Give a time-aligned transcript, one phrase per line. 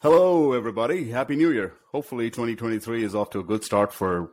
[0.00, 1.10] Hello, everybody.
[1.10, 1.74] Happy New Year.
[1.90, 4.30] Hopefully, 2023 is off to a good start for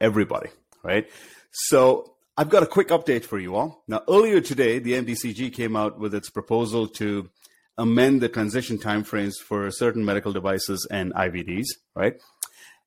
[0.00, 0.50] everybody,
[0.84, 1.10] right?
[1.50, 3.82] So, I've got a quick update for you all.
[3.88, 7.28] Now, earlier today, the MDCG came out with its proposal to
[7.76, 11.66] amend the transition timeframes for certain medical devices and IVDs,
[11.96, 12.14] right?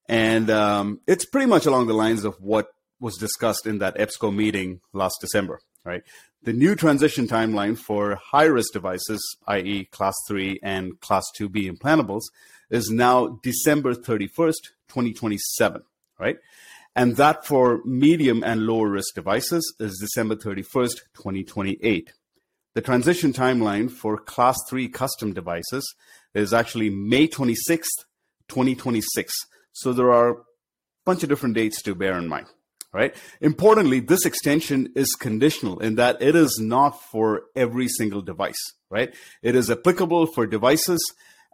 [0.08, 2.68] And um, it's pretty much along the lines of what
[3.02, 6.04] was discussed in that EPSCO meeting last December, right?
[6.44, 12.24] The new transition timeline for high risk devices, i.e., class 3 and class 2B implantables,
[12.70, 15.84] is now December 31st, 2027,
[16.20, 16.38] right?
[16.96, 22.12] And that for medium and lower risk devices is December 31st, 2028.
[22.76, 25.96] The transition timeline for class 3 custom devices
[26.34, 28.06] is actually May 26th,
[28.48, 29.34] 2026.
[29.72, 30.36] So there are a
[31.06, 32.48] bunch of different dates to bear in mind
[32.94, 33.16] right?
[33.42, 39.14] Importantly, this extension is conditional in that it is not for every single device, right?
[39.42, 41.02] It is applicable for devices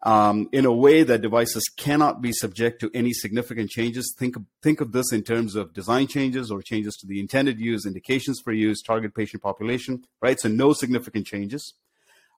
[0.04, 4.14] um, in a way that devices cannot be subject to any significant changes.
[4.18, 7.86] Think think of this in terms of design changes or changes to the intended use,
[7.86, 10.40] indications for use, target patient population, right?
[10.40, 11.74] So no significant changes.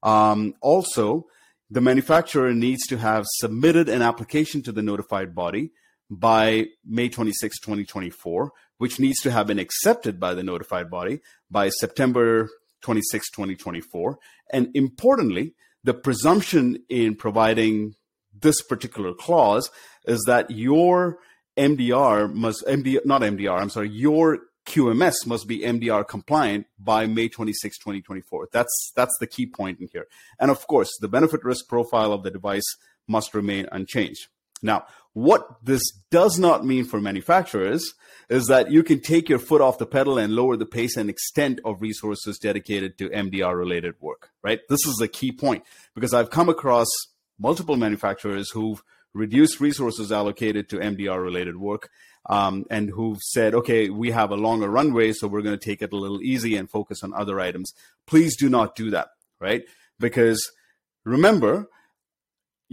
[0.04, 1.28] Um, also,
[1.70, 5.72] the manufacturer needs to have submitted an application to the notified body
[6.12, 11.70] by May 26, 2024, which needs to have been accepted by the notified body by
[11.70, 12.50] September
[12.82, 14.20] 26, 2024.
[14.52, 17.96] And importantly, the presumption in providing
[18.38, 19.72] this particular clause
[20.06, 21.20] is that your
[21.58, 27.30] MDR must MD not MDR, I'm sorry, your QMS must be MDR compliant by May
[27.30, 28.50] 26, 2024.
[28.52, 30.08] That's that's the key point in here.
[30.40, 34.28] And of course, the benefit risk profile of the device must remain unchanged.
[34.62, 37.94] Now, what this does not mean for manufacturers
[38.30, 41.10] is that you can take your foot off the pedal and lower the pace and
[41.10, 44.62] extent of resources dedicated to MDR related work, right?
[44.70, 45.64] This is a key point
[45.96, 46.88] because I've come across
[47.38, 48.82] multiple manufacturers who've
[49.14, 51.90] reduced resources allocated to MDR related work
[52.30, 55.82] um, and who've said, okay, we have a longer runway, so we're going to take
[55.82, 57.74] it a little easy and focus on other items.
[58.08, 59.10] Please do not do that,
[59.42, 59.64] right?
[60.00, 60.52] Because
[61.04, 61.68] remember,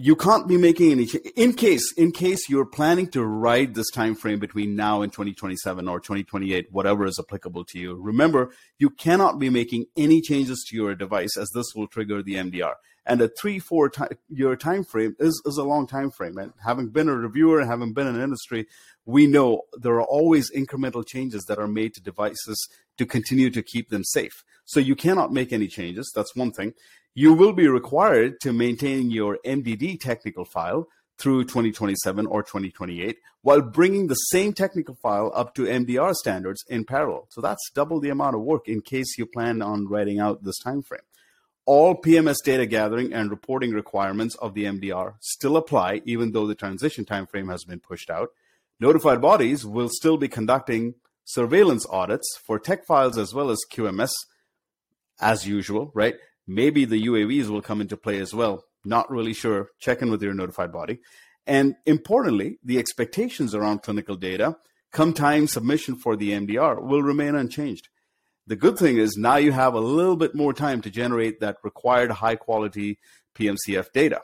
[0.01, 4.15] you can't be making any in case in case you're planning to ride this time
[4.15, 9.41] frame between now and 2027 or 2028 whatever is applicable to you remember you cannot
[9.41, 12.75] be making any changes to your device as this will trigger the mdr
[13.07, 16.53] and a three four t- year time frame is, is a long time frame and
[16.65, 18.69] having been a reviewer having been in industry
[19.05, 23.63] we know there are always incremental changes that are made to devices to continue to
[23.63, 24.45] keep them safe.
[24.67, 26.75] So you cannot make any changes that's one thing
[27.19, 30.87] you will be required to maintain your MDD technical file
[31.19, 36.85] through 2027 or 2028 while bringing the same technical file up to MDR standards in
[36.85, 37.27] parallel.
[37.31, 40.61] So that's double the amount of work in case you plan on writing out this
[40.61, 41.01] time frame.
[41.67, 46.55] All PMS data gathering and reporting requirements of the MDR still apply even though the
[46.55, 48.29] transition time frame has been pushed out.
[48.79, 54.13] Notified bodies will still be conducting surveillance audits for tech files as well as QMS
[55.21, 56.15] as usual, right?
[56.51, 58.65] Maybe the UAVs will come into play as well.
[58.85, 59.69] Not really sure.
[59.79, 61.01] Check in with your notified body.
[61.47, 64.57] And importantly, the expectations around clinical data
[64.91, 67.89] come time submission for the MDR will remain unchanged.
[68.47, 71.59] The good thing is now you have a little bit more time to generate that
[71.63, 72.99] required high quality
[73.39, 74.23] PMCF data.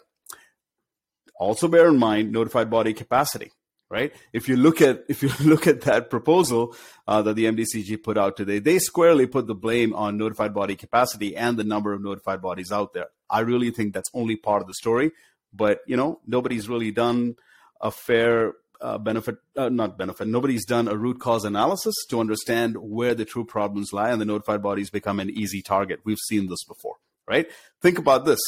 [1.38, 3.52] Also bear in mind notified body capacity
[3.94, 4.12] right?
[4.32, 8.18] If you look at if you look at that proposal uh, that the MDCG put
[8.18, 12.02] out today, they squarely put the blame on notified body capacity and the number of
[12.02, 13.06] notified bodies out there.
[13.30, 15.12] I really think that's only part of the story,
[15.52, 17.36] but you know nobody's really done
[17.80, 20.26] a fair uh, benefit, uh, not benefit.
[20.26, 24.26] Nobody's done a root cause analysis to understand where the true problems lie, and the
[24.26, 26.00] notified bodies become an easy target.
[26.04, 26.96] We've seen this before,
[27.28, 27.46] right?
[27.80, 28.40] Think about this.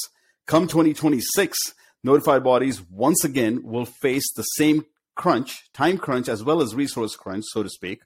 [0.47, 1.57] Come 2026,
[2.05, 4.85] notified bodies once again will face the same
[5.17, 8.03] crunch, time crunch, as well as resource crunch, so to speak,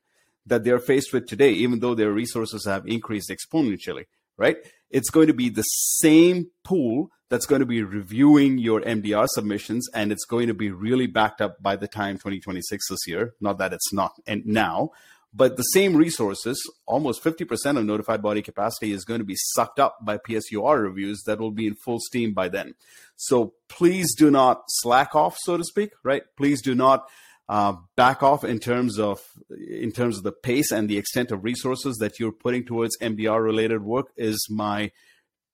[0.47, 4.07] that they're faced with today, even though their resources have increased exponentially,
[4.39, 4.57] right?
[4.91, 9.89] It's going to be the same pool that's going to be reviewing your MDR submissions,
[9.95, 13.35] and it's going to be really backed up by the time 2026 this year.
[13.41, 14.91] Not that it's not and now,
[15.33, 19.79] but the same resources, almost 50% of notified body capacity is going to be sucked
[19.79, 22.75] up by PSUR reviews that will be in full steam by then.
[23.17, 26.23] So please do not slack off, so to speak, right?
[26.37, 27.09] Please do not
[27.49, 29.21] uh, back off in terms of
[29.69, 33.43] in terms of the pace and the extent of resources that you're putting towards MDR
[33.43, 34.93] related work is my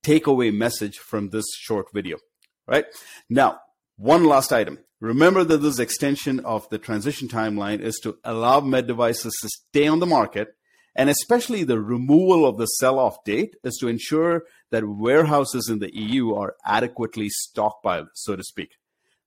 [0.04, 2.18] takeaway message from this short video,
[2.66, 2.84] right?
[3.28, 3.60] Now,
[3.96, 4.78] one last item.
[5.00, 9.86] Remember that this extension of the transition timeline is to allow med devices to stay
[9.86, 10.56] on the market,
[10.94, 15.80] and especially the removal of the sell off date is to ensure that warehouses in
[15.80, 18.70] the EU are adequately stockpiled, so to speak.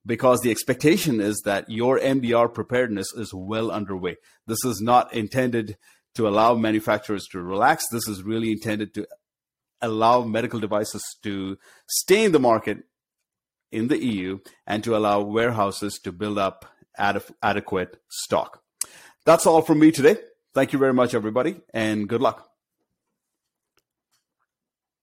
[0.06, 4.16] because the expectation is that your MDR preparedness is well underway.
[4.46, 5.76] This is not intended
[6.14, 7.84] to allow manufacturers to relax.
[7.90, 9.06] This is really intended to
[9.80, 11.56] allow medical devices to
[11.86, 12.78] stay in the market
[13.72, 16.66] in the EU and to allow warehouses to build up
[16.98, 18.62] ad- adequate stock.
[19.24, 20.16] That's all from me today.
[20.54, 22.49] Thank you very much, everybody, and good luck.